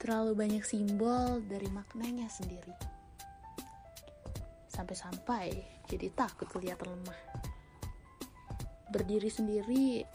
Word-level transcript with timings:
terlalu 0.00 0.32
banyak 0.32 0.64
simbol 0.64 1.44
dari 1.44 1.68
maknanya 1.68 2.24
sendiri. 2.32 2.72
Sampai-sampai 4.72 5.52
jadi 5.92 6.08
takut 6.16 6.48
kelihatan 6.48 6.96
lemah. 6.96 7.20
Berdiri 8.88 9.28
sendiri 9.28 10.08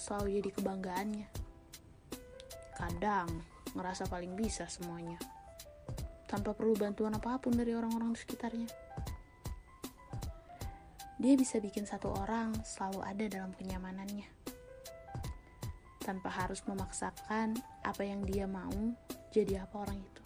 selalu 0.00 0.40
jadi 0.40 0.50
kebanggaannya. 0.56 1.28
Kadang 2.72 3.28
ngerasa 3.76 4.08
paling 4.08 4.32
bisa 4.32 4.64
semuanya. 4.64 5.20
Tanpa 6.24 6.56
perlu 6.56 6.72
bantuan 6.72 7.12
apa 7.12 7.36
pun 7.36 7.52
dari 7.52 7.76
orang-orang 7.76 8.16
di 8.16 8.18
sekitarnya. 8.24 8.68
Dia 11.20 11.34
bisa 11.36 11.60
bikin 11.60 11.84
satu 11.84 12.14
orang 12.16 12.56
selalu 12.64 13.04
ada 13.04 13.24
dalam 13.28 13.52
kenyamanannya. 13.52 14.37
Tanpa 16.08 16.32
harus 16.32 16.64
memaksakan 16.64 17.52
apa 17.84 18.00
yang 18.00 18.24
dia 18.24 18.48
mau 18.48 18.72
jadi 19.28 19.68
apa 19.68 19.84
orang 19.84 20.00
itu. 20.00 20.22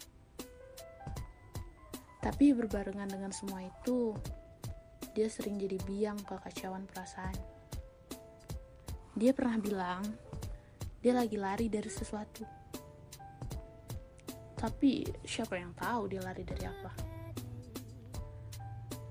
Tapi 2.23 2.55
berbarengan 2.55 3.11
dengan 3.11 3.35
semua 3.35 3.59
itu, 3.59 4.15
dia 5.11 5.27
sering 5.27 5.59
jadi 5.59 5.75
biang 5.83 6.23
kekacauan 6.23 6.87
perasaan. 6.87 7.35
Dia 9.11 9.35
pernah 9.35 9.59
bilang, 9.59 10.07
dia 11.03 11.11
lagi 11.11 11.35
lari 11.35 11.67
dari 11.67 11.91
sesuatu. 11.91 12.47
Tapi 14.55 15.03
siapa 15.27 15.59
yang 15.59 15.75
tahu 15.75 16.07
dia 16.07 16.23
lari 16.23 16.47
dari 16.47 16.63
apa? 16.63 16.91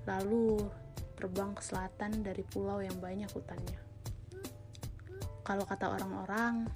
Lalu 0.09 0.57
terbang 1.13 1.53
ke 1.53 1.61
selatan 1.61 2.25
dari 2.25 2.41
pulau 2.41 2.81
yang 2.81 2.97
banyak 2.97 3.29
hutannya. 3.29 3.92
Kalau 5.43 5.67
kata 5.67 5.91
orang-orang, 5.91 6.71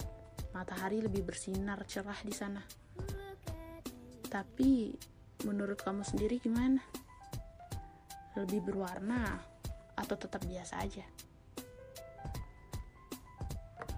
matahari 0.52 1.00
lebih 1.00 1.24
bersinar 1.24 1.80
cerah 1.88 2.20
di 2.20 2.36
sana. 2.36 2.60
Tapi 4.28 4.92
menurut 5.48 5.80
kamu 5.80 6.04
sendiri 6.04 6.36
gimana? 6.44 6.84
Lebih 8.36 8.68
berwarna 8.68 9.40
atau 9.96 10.20
tetap 10.20 10.44
biasa 10.44 10.84
aja? 10.84 11.08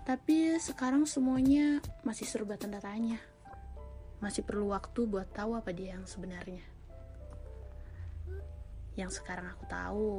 Tapi 0.06 0.58
sekarang 0.62 1.10
semuanya 1.10 1.82
masih 2.06 2.30
serba 2.30 2.54
tanda 2.54 2.78
tanya. 2.78 3.18
Masih 4.22 4.46
perlu 4.46 4.70
waktu 4.70 5.10
buat 5.10 5.34
tahu 5.34 5.58
apa 5.58 5.74
dia 5.74 5.98
yang 5.98 6.06
sebenarnya. 6.06 6.62
Yang 8.94 9.22
sekarang 9.22 9.50
aku 9.50 9.66
tahu, 9.66 10.14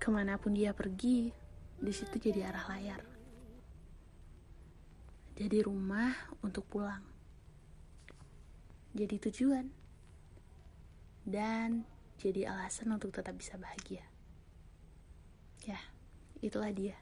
ke 0.00 0.08
mana 0.08 0.40
pun 0.40 0.56
dia 0.56 0.72
pergi, 0.72 1.32
di 1.80 1.92
situ 1.96 2.20
jadi 2.20 2.52
arah 2.52 2.64
layar. 2.76 3.00
Jadi 5.40 5.64
rumah 5.64 6.12
untuk 6.44 6.68
pulang. 6.68 7.00
Jadi 8.92 9.16
tujuan. 9.16 9.66
Dan 11.24 11.88
jadi 12.20 12.52
alasan 12.52 12.92
untuk 12.92 13.16
tetap 13.16 13.32
bisa 13.40 13.56
bahagia. 13.56 14.04
Ya, 15.64 15.80
itulah 16.44 16.68
dia. 16.68 17.00